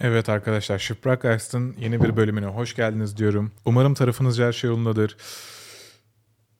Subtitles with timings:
[0.00, 3.52] Evet arkadaşlar Shipwreckast'ın yeni bir bölümüne hoş geldiniz diyorum.
[3.64, 5.16] Umarım tarafınızca her şey yolundadır.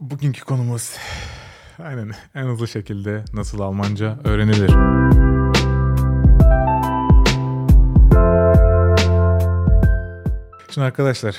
[0.01, 0.97] Bugünkü konumuz
[1.79, 4.71] aynen en hızlı şekilde nasıl Almanca öğrenilir.
[10.71, 11.37] Şimdi arkadaşlar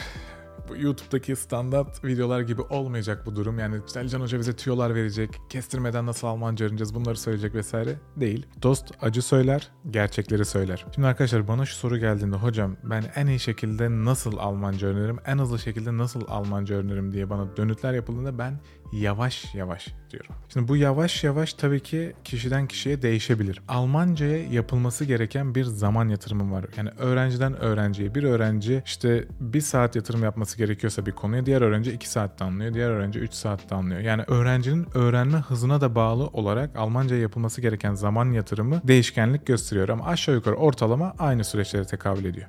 [0.81, 3.59] YouTube'daki standart videolar gibi olmayacak bu durum.
[3.59, 7.95] Yani Selcan Hoca bize tüyolar verecek, kestirmeden nasıl Almanca öğreneceğiz bunları söyleyecek vesaire.
[8.15, 8.45] Değil.
[8.63, 10.85] Dost acı söyler, gerçekleri söyler.
[10.95, 15.37] Şimdi arkadaşlar bana şu soru geldiğinde hocam ben en iyi şekilde nasıl Almanca öğrenirim, en
[15.37, 18.59] hızlı şekilde nasıl Almanca öğrenirim diye bana dönütler yapıldığında ben
[18.91, 20.36] yavaş yavaş diyorum.
[20.54, 23.61] Şimdi bu yavaş yavaş tabii ki kişiden kişiye değişebilir.
[23.68, 26.65] Almanca'ya yapılması gereken bir zaman yatırımı var.
[26.77, 31.91] Yani öğrenciden öğrenciye bir öğrenci işte bir saat yatırım yapması gerekiyorsa bir konuya diğer öğrenci
[31.91, 32.73] iki saatte anlıyor.
[32.73, 34.02] Diğer öğrenci üç saatte anlıyor.
[34.02, 39.89] Yani öğrencinin öğrenme hızına da bağlı olarak Almanca'ya yapılması gereken zaman yatırımı değişkenlik gösteriyor.
[39.89, 42.47] Ama aşağı yukarı ortalama aynı süreçlere tekabül ediyor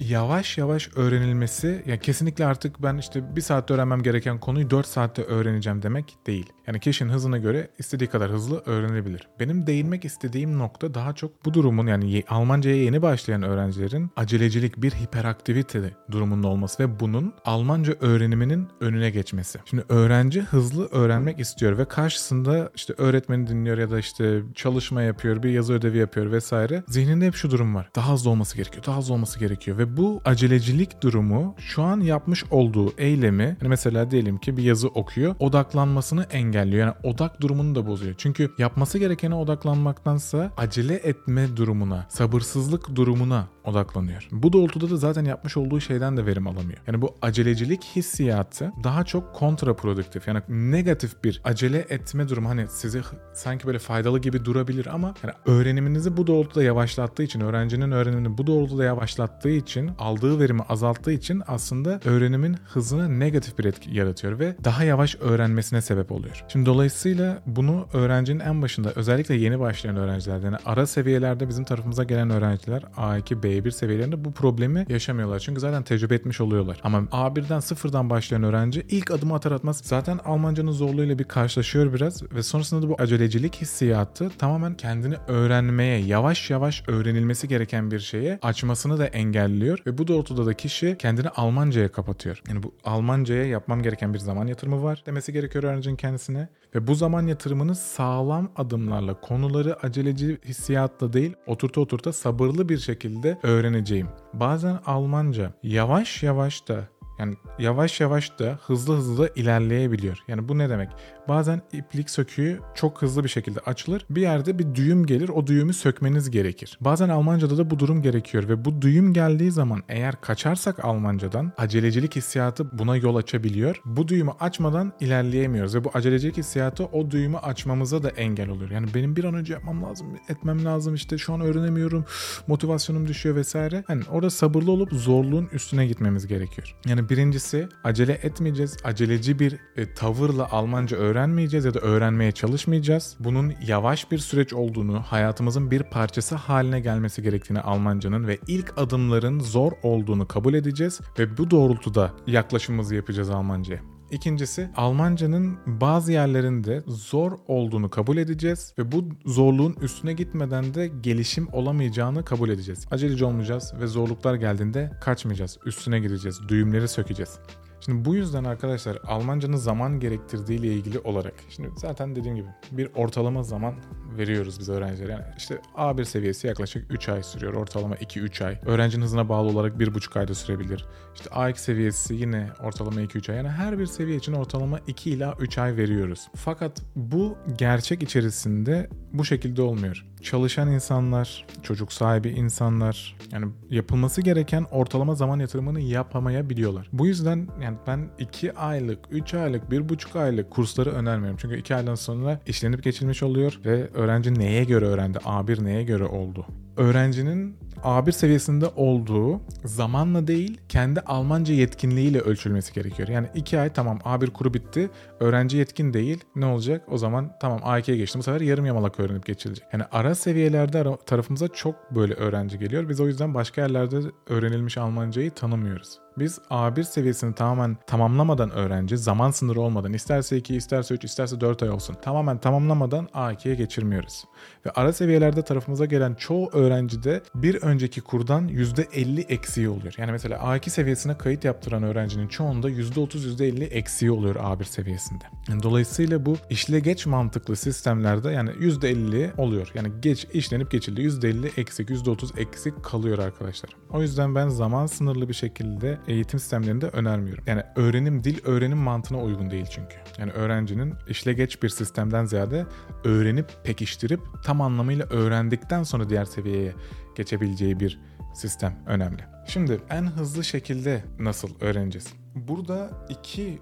[0.00, 5.22] yavaş yavaş öğrenilmesi ya kesinlikle artık ben işte bir saatte öğrenmem gereken konuyu 4 saatte
[5.22, 6.52] öğreneceğim demek değil.
[6.66, 9.28] Yani kişinin hızına göre istediği kadar hızlı öğrenebilir.
[9.40, 14.90] Benim değinmek istediğim nokta daha çok bu durumun yani Almanca'ya yeni başlayan öğrencilerin acelecilik bir
[14.90, 19.58] hiperaktivite durumunda olması ve bunun Almanca öğreniminin önüne geçmesi.
[19.64, 25.42] Şimdi öğrenci hızlı öğrenmek istiyor ve karşısında işte öğretmeni dinliyor ya da işte çalışma yapıyor,
[25.42, 26.82] bir yazı ödevi yapıyor vesaire.
[26.88, 27.90] Zihninde hep şu durum var.
[27.96, 32.44] Daha hızlı olması gerekiyor, daha hızlı olması gerekiyor ve bu acelecilik durumu şu an yapmış
[32.50, 36.86] olduğu eylemi yani mesela diyelim ki bir yazı okuyor odaklanmasını engelliyor.
[36.86, 38.14] Yani odak durumunu da bozuyor.
[38.18, 44.28] Çünkü yapması gerekene odaklanmaktansa acele etme durumuna, sabırsızlık durumuna odaklanıyor.
[44.32, 46.78] Bu doğrultuda da zaten yapmış olduğu şeyden de verim alamıyor.
[46.86, 50.28] Yani bu acelecilik hissiyatı daha çok kontraproduktif.
[50.28, 53.00] Yani negatif bir acele etme durumu hani size
[53.34, 58.46] sanki böyle faydalı gibi durabilir ama yani öğreniminizi bu doğrultuda yavaşlattığı için, öğrencinin öğrenimini bu
[58.46, 64.56] doğrultuda yavaşlattığı için, aldığı verimi azalttığı için aslında öğrenimin hızına negatif bir etki yaratıyor ve
[64.64, 66.44] daha yavaş öğrenmesine sebep oluyor.
[66.48, 72.04] Şimdi dolayısıyla bunu öğrencinin en başında özellikle yeni başlayan öğrenciler yani ara seviyelerde bizim tarafımıza
[72.04, 75.38] gelen öğrenciler A2, B1 seviyelerinde bu problemi yaşamıyorlar.
[75.38, 76.80] Çünkü zaten tecrübe etmiş oluyorlar.
[76.82, 82.32] Ama A1'den sıfırdan başlayan öğrenci ilk adımı atar atmaz zaten Almancanın zorluğuyla bir karşılaşıyor biraz
[82.32, 88.38] ve sonrasında da bu acelecilik hissiyatı tamamen kendini öğrenmeye, yavaş yavaş öğrenilmesi gereken bir şeye
[88.42, 92.42] açmasını da engelliyor ve bu doğrultuda da kişi kendini Almanca'ya kapatıyor.
[92.48, 96.94] Yani bu Almanca'ya yapmam gereken bir zaman yatırımı var demesi gerekiyor öğrencinin kendisine ve bu
[96.94, 104.08] zaman yatırımını sağlam adımlarla, konuları aceleci hissiyatla değil, oturta oturta sabırlı bir şekilde öğreneceğim.
[104.32, 106.88] Bazen Almanca yavaş yavaş da
[107.20, 110.18] yani yavaş yavaş da hızlı hızlı ilerleyebiliyor.
[110.28, 110.88] Yani bu ne demek?
[111.28, 114.06] Bazen iplik söküğü çok hızlı bir şekilde açılır.
[114.10, 115.28] Bir yerde bir düğüm gelir.
[115.28, 116.78] O düğümü sökmeniz gerekir.
[116.80, 122.16] Bazen Almanca'da da bu durum gerekiyor ve bu düğüm geldiği zaman eğer kaçarsak Almancadan acelecilik
[122.16, 123.82] hissiyatı buna yol açabiliyor.
[123.84, 128.70] Bu düğümü açmadan ilerleyemiyoruz ve bu acelecilik hissiyatı o düğümü açmamıza da engel oluyor.
[128.70, 132.04] Yani benim bir an önce yapmam lazım, etmem lazım işte şu an öğrenemiyorum,
[132.46, 133.84] motivasyonum düşüyor vesaire.
[133.86, 136.76] Hani orada sabırlı olup zorluğun üstüne gitmemiz gerekiyor.
[136.86, 138.76] Yani birincisi acele etmeyeceğiz.
[138.84, 143.16] Aceleci bir e, tavırla Almanca öğrenmeyeceğiz ya da öğrenmeye çalışmayacağız.
[143.20, 149.40] Bunun yavaş bir süreç olduğunu, hayatımızın bir parçası haline gelmesi gerektiğini Almancanın ve ilk adımların
[149.40, 153.99] zor olduğunu kabul edeceğiz ve bu doğrultuda yaklaşımımızı yapacağız Almanca'ya.
[154.10, 161.48] İkincisi Almancanın bazı yerlerinde zor olduğunu kabul edeceğiz ve bu zorluğun üstüne gitmeden de gelişim
[161.52, 162.86] olamayacağını kabul edeceğiz.
[162.90, 165.58] Aceleci olmayacağız ve zorluklar geldiğinde kaçmayacağız.
[165.66, 166.40] Üstüne gideceğiz.
[166.48, 167.38] Düğümleri sökeceğiz.
[167.80, 172.88] Şimdi bu yüzden arkadaşlar Almancanın zaman gerektirdiği ile ilgili olarak şimdi zaten dediğim gibi bir
[172.94, 173.74] ortalama zaman
[174.18, 175.12] veriyoruz biz öğrencilere.
[175.12, 177.54] Yani işte A1 seviyesi yaklaşık 3 ay sürüyor.
[177.54, 178.58] Ortalama 2-3 ay.
[178.66, 180.86] Öğrencinin hızına bağlı olarak 1,5 ayda sürebilir.
[181.14, 183.36] İşte A2 seviyesi yine ortalama 2-3 ay.
[183.36, 186.28] Yani her bir seviye için ortalama 2 ila 3 ay veriyoruz.
[186.34, 190.06] Fakat bu gerçek içerisinde bu şekilde olmuyor.
[190.22, 196.88] Çalışan insanlar, çocuk sahibi insanlar yani yapılması gereken ortalama zaman yatırımını yapamayabiliyorlar.
[196.92, 201.38] Bu yüzden yani ben 2 aylık, 3 aylık, 1,5 aylık kursları önermiyorum.
[201.40, 206.04] Çünkü 2 aydan sonra işlenip geçilmiş oluyor ve öğrenci neye göre öğrendi, A1 neye göre
[206.04, 206.46] oldu.
[206.76, 213.08] Öğrencinin A1 seviyesinde olduğu zamanla değil kendi Almanca yetkinliğiyle ölçülmesi gerekiyor.
[213.08, 214.90] Yani 2 ay tamam A1 kuru bitti
[215.20, 219.26] öğrenci yetkin değil ne olacak o zaman tamam A2'ye geçtim bu sefer yarım yamalak öğrenip
[219.26, 219.66] geçilecek.
[219.72, 224.78] Yani ara seviyelerde ara, tarafımıza çok böyle öğrenci geliyor biz o yüzden başka yerlerde öğrenilmiş
[224.78, 225.98] Almancayı tanımıyoruz.
[226.18, 231.62] Biz A1 seviyesini tamamen tamamlamadan öğrenci, zaman sınırı olmadan, isterse 2, isterse 3, isterse 4
[231.62, 234.24] ay olsun, tamamen tamamlamadan A2'ye geçirmiyoruz.
[234.66, 239.94] Ve ara seviyelerde tarafımıza gelen çoğu öğrencide bir önceki kurdan %50 eksiği oluyor.
[239.98, 245.24] Yani mesela A2 seviyesine kayıt yaptıran öğrencinin çoğunda %30, %50 eksiği oluyor A1 seviyesinde.
[245.48, 249.72] Yani dolayısıyla bu işle geç mantıklı sistemlerde yani %50 oluyor.
[249.74, 251.00] Yani geç işlenip geçildi.
[251.00, 253.70] %50 eksik, %30 eksik kalıyor arkadaşlar.
[253.90, 257.44] O yüzden ben zaman sınırlı bir şekilde eğitim sistemlerinde önermiyorum.
[257.46, 259.96] Yani öğrenim dil öğrenim mantığına uygun değil çünkü.
[260.18, 262.66] Yani öğrencinin işle geç bir sistemden ziyade
[263.04, 266.72] öğrenip pekiştirip tam anlamıyla öğrendikten sonra diğer seviyeye
[267.16, 268.00] geçebileceği bir
[268.34, 269.22] sistem önemli.
[269.46, 272.12] Şimdi en hızlı şekilde nasıl öğreneceğiz?
[272.34, 273.58] Burada iki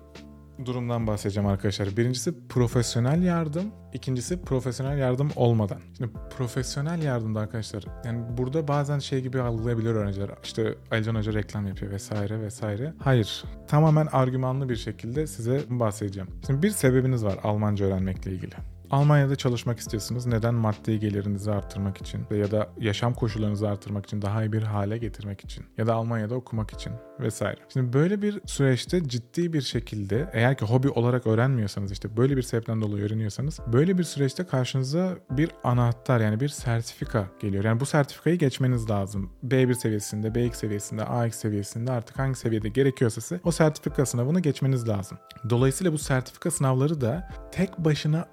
[0.64, 1.96] durumdan bahsedeceğim arkadaşlar.
[1.96, 5.78] Birincisi profesyonel yardım, ikincisi profesyonel yardım olmadan.
[5.96, 10.30] Şimdi profesyonel yardımda arkadaşlar yani burada bazen şey gibi algılayabilir öğrenciler.
[10.44, 12.94] İşte Alican Hoca reklam yapıyor vesaire vesaire.
[12.98, 13.44] Hayır.
[13.68, 16.28] Tamamen argümanlı bir şekilde size bahsedeceğim.
[16.46, 18.54] Şimdi bir sebebiniz var Almanca öğrenmekle ilgili.
[18.90, 20.26] Almanya'da çalışmak istiyorsunuz.
[20.26, 20.54] Neden?
[20.54, 25.44] Maddi gelirinizi arttırmak için ya da yaşam koşullarınızı arttırmak için, daha iyi bir hale getirmek
[25.44, 27.60] için ya da Almanya'da okumak için vesaire.
[27.72, 32.42] Şimdi böyle bir süreçte ciddi bir şekilde eğer ki hobi olarak öğrenmiyorsanız işte böyle bir
[32.42, 37.64] sebepten dolayı öğreniyorsanız böyle bir süreçte karşınıza bir anahtar yani bir sertifika geliyor.
[37.64, 39.30] Yani bu sertifikayı geçmeniz lazım.
[39.46, 44.88] B1 seviyesinde, B2 seviyesinde, A2 seviyesinde artık hangi seviyede gerekiyorsa size o sertifika sınavını geçmeniz
[44.88, 45.18] lazım.
[45.50, 48.28] Dolayısıyla bu sertifika sınavları da tek başına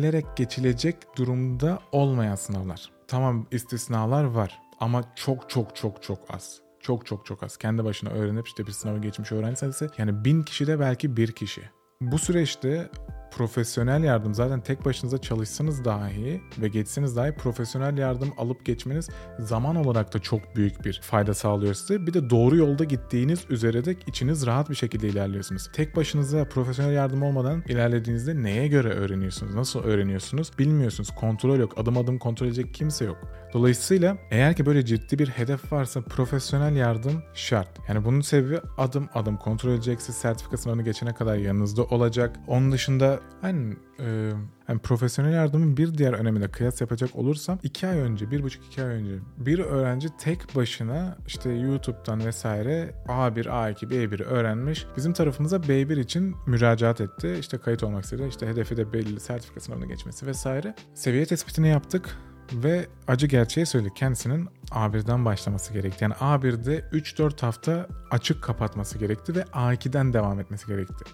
[0.00, 2.90] öğrenilerek geçilecek durumda olmayan sınavlar.
[3.08, 6.60] Tamam istisnalar var ama çok çok çok çok az.
[6.80, 7.56] Çok çok çok az.
[7.56, 11.62] Kendi başına öğrenip işte bir sınavı geçmiş öğrenci sayısı yani bin kişide belki bir kişi.
[12.00, 12.90] Bu süreçte
[13.30, 19.76] profesyonel yardım zaten tek başınıza çalışsanız dahi ve geçseniz dahi profesyonel yardım alıp geçmeniz zaman
[19.76, 22.06] olarak da çok büyük bir fayda sağlıyor size.
[22.06, 25.70] Bir de doğru yolda gittiğiniz üzere de içiniz rahat bir şekilde ilerliyorsunuz.
[25.72, 29.54] Tek başınıza profesyonel yardım olmadan ilerlediğinizde neye göre öğreniyorsunuz?
[29.54, 30.50] Nasıl öğreniyorsunuz?
[30.58, 31.10] Bilmiyorsunuz.
[31.10, 31.72] Kontrol yok.
[31.76, 33.18] Adım adım kontrol edecek kimse yok.
[33.52, 37.68] Dolayısıyla eğer ki böyle ciddi bir hedef varsa profesyonel yardım şart.
[37.88, 40.18] Yani bunun sebebi adım adım kontrol edeceksiniz.
[40.18, 42.36] Sertifika sınavını geçene kadar yanınızda olacak.
[42.46, 44.32] Onun dışında hani e,
[44.68, 49.18] yani profesyonel yardımın bir diğer önemine kıyas yapacak olursam 2 ay önce, 1,5-2 ay önce
[49.36, 54.86] bir öğrenci tek başına işte YouTube'dan vesaire A1, A2, B1'i öğrenmiş.
[54.96, 57.36] Bizim tarafımıza B1 için müracaat etti.
[57.40, 58.26] İşte kayıt olmak istedi.
[58.28, 60.74] İşte hedefi de belli sertifika sınavına geçmesi vesaire.
[60.94, 62.16] Seviye tespitini yaptık
[62.52, 63.96] ve acı gerçeği söyledik.
[63.96, 66.04] Kendisinin A1'den başlaması gerekti.
[66.04, 71.04] Yani A1'de 3-4 hafta açık kapatması gerekti ve A2'den devam etmesi gerekti.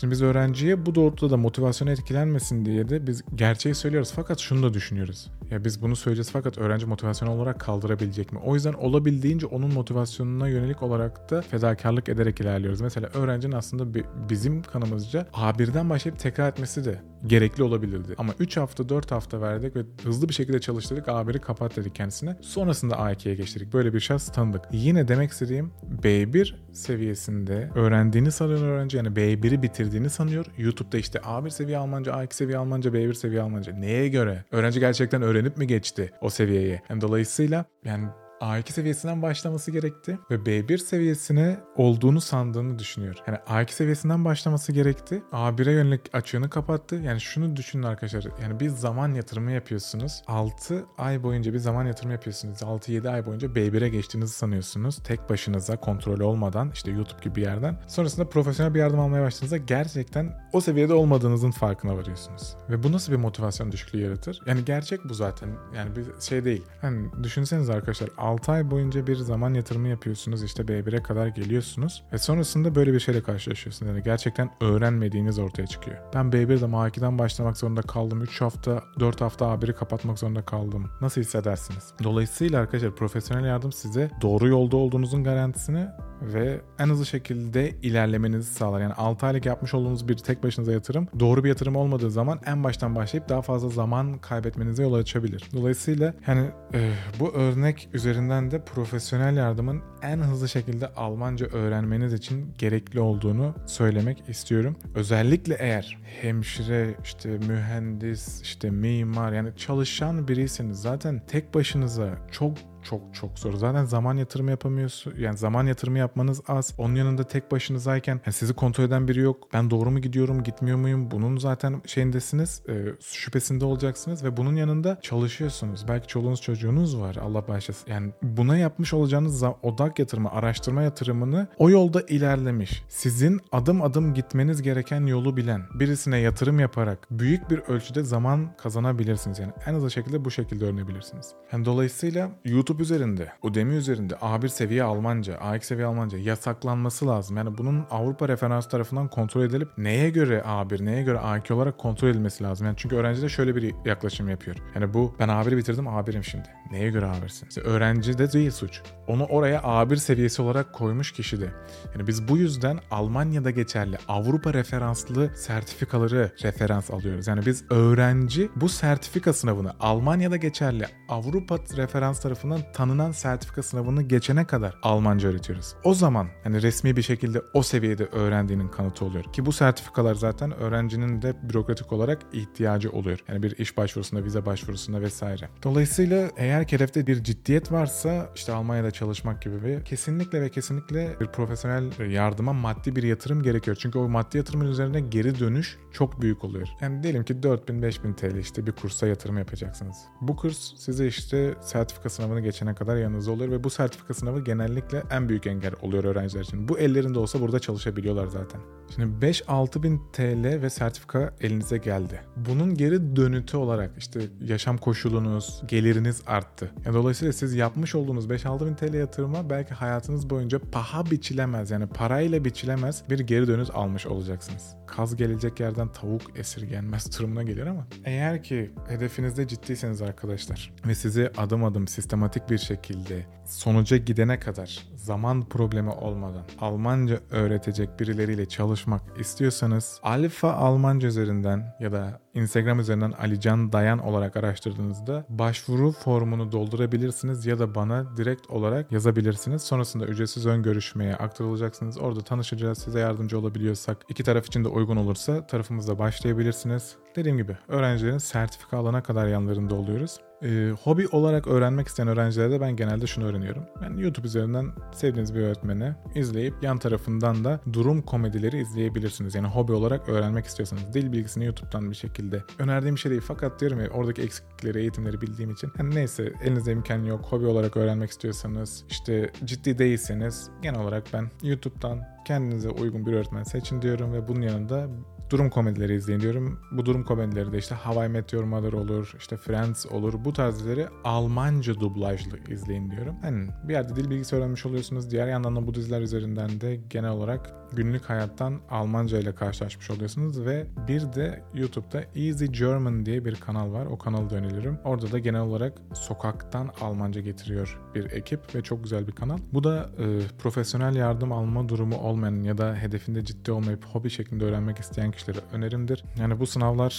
[0.00, 4.12] Şimdi biz öğrenciye bu doğrultuda da motivasyonu etkilenmesin diye de biz gerçeği söylüyoruz.
[4.16, 5.30] Fakat şunu da düşünüyoruz.
[5.50, 8.38] Ya biz bunu söyleyeceğiz fakat öğrenci motivasyon olarak kaldırabilecek mi?
[8.44, 12.80] O yüzden olabildiğince onun motivasyonuna yönelik olarak da fedakarlık ederek ilerliyoruz.
[12.80, 18.14] Mesela öğrencinin aslında bizim kanımızca A1'den başlayıp tekrar etmesi de gerekli olabilirdi.
[18.18, 21.06] Ama 3 hafta 4 hafta verdik ve hızlı bir şekilde çalıştırdık.
[21.06, 22.36] A1'i kapat dedik kendisine.
[22.40, 23.72] Sonrasında A2'ye geçtik.
[23.72, 24.62] Böyle bir şans tanıdık.
[24.72, 25.72] Yine demek istediğim
[26.02, 28.96] B1 seviyesinde öğrendiğini sanıyor öğrenci.
[28.96, 30.46] Yani B1'i bitirdiğini sanıyor.
[30.58, 33.72] YouTube'da işte A1 seviye Almanca, A2 seviye Almanca, B1 seviye Almanca.
[33.72, 34.44] Neye göre?
[34.50, 36.82] Öğrenci gerçekten öğrenip mi geçti o seviyeye?
[36.90, 38.08] Yani dolayısıyla yani
[38.40, 43.16] A2 seviyesinden başlaması gerekti ve B1 seviyesine olduğunu sandığını düşünüyor.
[43.26, 45.22] Yani A2 seviyesinden başlaması gerekti.
[45.32, 46.96] A1'e yönelik açığını kapattı.
[46.96, 48.24] Yani şunu düşünün arkadaşlar.
[48.42, 50.22] Yani bir zaman yatırımı yapıyorsunuz.
[50.26, 52.62] 6 ay boyunca bir zaman yatırımı yapıyorsunuz.
[52.62, 55.02] 6-7 ay boyunca B1'e geçtiğinizi sanıyorsunuz.
[55.04, 57.78] Tek başınıza kontrol olmadan işte YouTube gibi bir yerden.
[57.86, 62.56] Sonrasında profesyonel bir yardım almaya başladığınızda gerçekten o seviyede olmadığınızın farkına varıyorsunuz.
[62.70, 64.42] Ve bu nasıl bir motivasyon düşüklüğü yaratır?
[64.46, 65.48] Yani gerçek bu zaten.
[65.76, 66.62] Yani bir şey değil.
[66.80, 70.42] Hani düşünseniz arkadaşlar 6 ay boyunca bir zaman yatırımı yapıyorsunuz.
[70.42, 72.02] İşte B1'e kadar geliyorsunuz.
[72.12, 73.92] Ve sonrasında böyle bir şeyle karşılaşıyorsunuz.
[73.92, 75.96] Yani gerçekten öğrenmediğiniz ortaya çıkıyor.
[76.14, 78.22] Ben B1'de A2'den başlamak zorunda kaldım.
[78.22, 80.90] 3 hafta, 4 hafta A1'i kapatmak zorunda kaldım.
[81.00, 81.92] Nasıl hissedersiniz?
[82.04, 85.86] Dolayısıyla arkadaşlar profesyonel yardım size doğru yolda olduğunuzun garantisini
[86.22, 88.80] ve en hızlı şekilde ilerlemenizi sağlar.
[88.80, 92.64] Yani 6 aylık yapmış olduğunuz bir tek başınıza yatırım doğru bir yatırım olmadığı zaman en
[92.64, 95.44] baştan başlayıp daha fazla zaman kaybetmenize yol açabilir.
[95.54, 102.54] Dolayısıyla yani e, bu örnek üzerinden de profesyonel yardımın en hızlı şekilde Almanca öğrenmeniz için
[102.58, 104.76] gerekli olduğunu söylemek istiyorum.
[104.94, 112.58] Özellikle eğer hemşire, işte mühendis, işte mimar yani çalışan biriyseniz zaten tek başınıza çok
[112.88, 113.54] çok çok zor.
[113.54, 115.14] Zaten zaman yatırımı yapamıyorsun.
[115.18, 116.74] Yani zaman yatırımı yapmanız az.
[116.78, 119.48] Onun yanında tek başınızayken yani sizi kontrol eden biri yok.
[119.52, 121.10] Ben doğru mu gidiyorum, gitmiyor muyum?
[121.10, 125.88] Bunun zaten şeyindesiniz, e, şüphesinde olacaksınız ve bunun yanında çalışıyorsunuz.
[125.88, 127.16] Belki çoluğunuz çocuğunuz var.
[127.16, 127.90] Allah bağışlasın.
[127.90, 132.82] Yani buna yapmış olacağınız odak yatırımı, araştırma yatırımını o yolda ilerlemiş.
[132.88, 139.38] Sizin adım adım gitmeniz gereken yolu bilen birisine yatırım yaparak büyük bir ölçüde zaman kazanabilirsiniz.
[139.38, 141.34] Yani en hızlı şekilde bu şekilde öğrenebilirsiniz.
[141.52, 147.36] Yani dolayısıyla YouTube üzerinde, Udemy üzerinde A1 seviye Almanca, A2 seviye Almanca yasaklanması lazım.
[147.36, 152.08] Yani bunun Avrupa referans tarafından kontrol edilip neye göre A1, neye göre A2 olarak kontrol
[152.08, 152.66] edilmesi lazım.
[152.66, 154.56] Yani çünkü öğrenci de şöyle bir yaklaşım yapıyor.
[154.74, 156.48] Yani bu ben A1 bitirdim A1'im şimdi.
[156.70, 157.48] Neye göre A1'sin?
[157.48, 158.82] İşte öğrenci de değil suç.
[159.06, 161.50] Onu oraya A1 seviyesi olarak koymuş kişi de.
[161.94, 167.26] Yani biz bu yüzden Almanya'da geçerli Avrupa referanslı sertifikaları referans alıyoruz.
[167.26, 174.46] Yani biz öğrenci bu sertifika sınavını Almanya'da geçerli Avrupa referans tarafından tanınan sertifika sınavını geçene
[174.46, 175.74] kadar Almanca öğretiyoruz.
[175.84, 179.24] O zaman hani resmi bir şekilde o seviyede öğrendiğinin kanıtı oluyor.
[179.32, 183.18] Ki bu sertifikalar zaten öğrencinin de bürokratik olarak ihtiyacı oluyor.
[183.28, 185.48] Yani bir iş başvurusunda, vize başvurusunda vesaire.
[185.62, 191.26] Dolayısıyla eğer hedefte bir ciddiyet varsa işte Almanya'da çalışmak gibi bir kesinlikle ve kesinlikle bir
[191.26, 193.76] profesyonel yardıma maddi bir yatırım gerekiyor.
[193.80, 196.68] Çünkü o maddi yatırımın üzerine geri dönüş çok büyük oluyor.
[196.80, 199.96] Yani diyelim ki 4000-5000 TL işte bir kursa yatırım yapacaksınız.
[200.20, 205.02] Bu kurs size işte sertifika sınavını geçene kadar yanınızda oluyor ve bu sertifika sınavı genellikle
[205.10, 206.68] en büyük engel oluyor öğrenciler için.
[206.68, 208.60] Bu ellerinde olsa burada çalışabiliyorlar zaten.
[208.94, 212.20] Şimdi 5-6 bin TL ve sertifika elinize geldi.
[212.36, 216.70] Bunun geri dönütü olarak işte yaşam koşulunuz, geliriniz arttı.
[216.84, 221.86] Yani dolayısıyla siz yapmış olduğunuz 5-6 bin TL yatırıma belki hayatınız boyunca paha biçilemez yani
[221.86, 224.74] parayla biçilemez bir geri dönüt almış olacaksınız.
[224.86, 231.30] Kaz gelecek yerden tavuk esirgenmez durumuna gelir ama eğer ki hedefinizde ciddiyseniz arkadaşlar ve sizi
[231.36, 239.02] adım adım sistematik bir şekilde sonuca gidene kadar zaman problemi olmadan Almanca öğretecek birileriyle çalışmak
[239.20, 247.46] istiyorsanız Alfa Almanca üzerinden ya da Instagram üzerinden Alican Dayan olarak araştırdığınızda başvuru formunu doldurabilirsiniz
[247.46, 249.62] ya da bana direkt olarak yazabilirsiniz.
[249.62, 251.98] Sonrasında ücretsiz ön görüşmeye aktarılacaksınız.
[251.98, 252.78] Orada tanışacağız.
[252.78, 256.96] Size yardımcı olabiliyorsak, iki taraf için de uygun olursa tarafımızda başlayabilirsiniz.
[257.16, 260.20] Dediğim gibi öğrencilerin sertifika alana kadar yanlarında oluyoruz.
[260.42, 263.62] E, hobi olarak öğrenmek isteyen öğrencilere de ben genelde şunu öğreniyorum.
[263.82, 269.34] Yani YouTube üzerinden sevdiğiniz bir öğretmeni izleyip yan tarafından da durum komedileri izleyebilirsiniz.
[269.34, 272.25] Yani hobi olarak öğrenmek istiyorsanız dil bilgisini YouTube'dan bir şekilde
[272.58, 273.22] önerdiğim bir şey değil.
[273.26, 275.72] Fakat diyorum ya oradaki eksiklikleri, eğitimleri bildiğim için.
[275.78, 277.24] Yani neyse elinizde imkan yok.
[277.24, 283.42] Hobi olarak öğrenmek istiyorsanız işte ciddi değilseniz genel olarak ben YouTube'dan kendinize uygun bir öğretmen
[283.42, 284.88] seçin diyorum ve bunun yanında
[285.30, 286.60] durum komedileri izleyin diyorum.
[286.72, 290.14] Bu durum komedileri de işte Hawaii Meteor Mother olur, işte Friends olur.
[290.24, 293.16] Bu tarz dizileri Almanca dublajlı izleyin diyorum.
[293.22, 295.10] Hani bir yerde dil bilgisi öğrenmiş oluyorsunuz.
[295.10, 300.40] Diğer yandan da bu diziler üzerinden de genel olarak günlük hayattan Almanca ile karşılaşmış oluyorsunuz
[300.40, 303.86] ve bir de YouTube'da Easy German diye bir kanal var.
[303.86, 304.78] O kanalı da öneririm.
[304.84, 309.38] Orada da genel olarak sokaktan Almanca getiriyor bir ekip ve çok güzel bir kanal.
[309.52, 310.04] Bu da e,
[310.38, 315.38] profesyonel yardım alma durumu olmayan ya da hedefinde ciddi olmayıp hobi şeklinde öğrenmek isteyen kişilere
[315.52, 316.04] önerimdir.
[316.20, 316.94] Yani bu sınavlar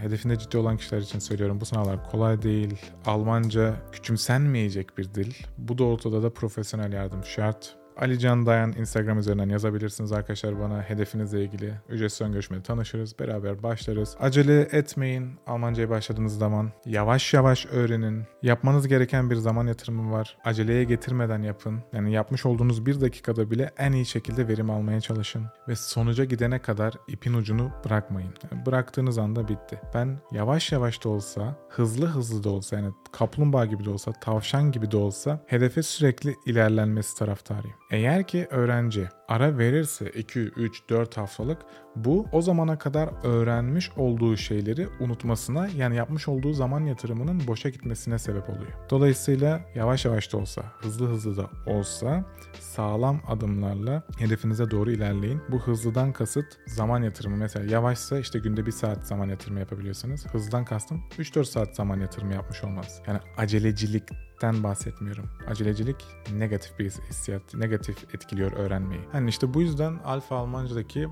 [0.00, 1.60] hedefinde ciddi olan kişiler için söylüyorum.
[1.60, 2.76] Bu sınavlar kolay değil.
[3.06, 5.34] Almanca küçümsenmeyecek bir dil.
[5.58, 7.79] Bu doğrultuda da profesyonel yardım şart.
[8.00, 11.74] Ali Can Dayan Instagram üzerinden yazabilirsiniz arkadaşlar bana hedefinizle ilgili.
[11.88, 13.18] Ücretsiz ön görüşmede tanışırız.
[13.18, 14.16] Beraber başlarız.
[14.20, 15.30] Acele etmeyin.
[15.46, 18.24] Almancaya başladığınız zaman yavaş yavaş öğrenin.
[18.42, 20.36] Yapmanız gereken bir zaman yatırımı var.
[20.44, 21.80] Aceleye getirmeden yapın.
[21.92, 25.46] Yani yapmış olduğunuz bir dakikada bile en iyi şekilde verim almaya çalışın.
[25.68, 28.34] Ve sonuca gidene kadar ipin ucunu bırakmayın.
[28.52, 29.80] Yani bıraktığınız anda bitti.
[29.94, 34.72] Ben yavaş yavaş da olsa, hızlı hızlı da olsa yani kaplumbağa gibi de olsa, tavşan
[34.72, 37.76] gibi de olsa hedefe sürekli ilerlenmesi taraftarıyım.
[37.90, 41.58] Eğer ki öğrenci ara verirse 2, 3, 4 haftalık
[41.96, 48.18] bu o zamana kadar öğrenmiş olduğu şeyleri unutmasına yani yapmış olduğu zaman yatırımının boşa gitmesine
[48.18, 48.72] sebep oluyor.
[48.90, 52.24] Dolayısıyla yavaş yavaş da olsa, hızlı hızlı da olsa
[52.60, 55.40] sağlam adımlarla hedefinize doğru ilerleyin.
[55.48, 57.36] Bu hızlıdan kasıt zaman yatırımı.
[57.36, 60.26] Mesela yavaşsa işte günde 1 saat zaman yatırımı yapabiliyorsanız.
[60.26, 63.02] Hızdan kastım 3-4 saat zaman yatırımı yapmış olmaz.
[63.06, 64.04] Yani acelecilik
[64.42, 65.24] den bahsetmiyorum.
[65.48, 65.96] Acelecilik
[66.32, 69.00] negatif bir hissiyat, negatif etkiliyor öğrenmeyi.
[69.12, 71.08] Hani işte bu yüzden Alfa Almanca'daki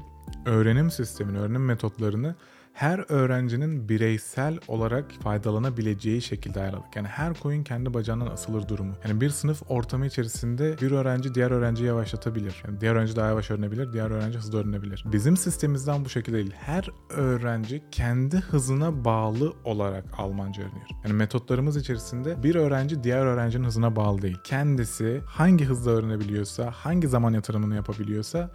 [0.46, 2.34] öğrenim sistemini, öğrenim metotlarını
[2.78, 6.96] her öğrencinin bireysel olarak faydalanabileceği şekilde ayarladık.
[6.96, 8.94] Yani her koyun kendi bacağından asılır durumu.
[9.04, 12.62] Yani bir sınıf ortamı içerisinde bir öğrenci diğer öğrenciyi yavaşlatabilir.
[12.66, 15.04] Yani diğer öğrenci daha yavaş öğrenebilir, diğer öğrenci hızlı öğrenebilir.
[15.12, 16.54] Bizim sistemimizden bu şekilde değil.
[16.58, 20.88] Her öğrenci kendi hızına bağlı olarak Almanca öğreniyor.
[21.04, 24.38] Yani metotlarımız içerisinde bir öğrenci diğer öğrencinin hızına bağlı değil.
[24.44, 28.50] Kendisi hangi hızla öğrenebiliyorsa, hangi zaman yatırımını yapabiliyorsa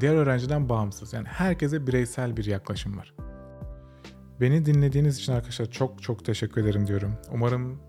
[0.00, 1.12] diğer öğrenciden bağımsız.
[1.12, 3.14] Yani herkese bireysel bir yaklaşım var.
[4.40, 7.14] Beni dinlediğiniz için arkadaşlar çok çok teşekkür ederim diyorum.
[7.32, 7.80] Umarım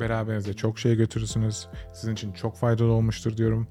[0.00, 1.66] beraberinizde çok şey götürürsünüz.
[1.94, 3.68] Sizin için çok faydalı olmuştur diyorum.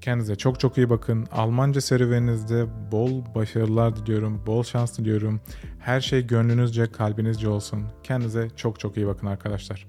[0.00, 1.26] Kendinize çok çok iyi bakın.
[1.32, 4.46] Almanca serüveninizde bol başarılar diliyorum.
[4.46, 5.40] Bol şans diliyorum.
[5.78, 7.84] Her şey gönlünüzce, kalbinizce olsun.
[8.02, 9.86] Kendinize çok çok iyi bakın arkadaşlar.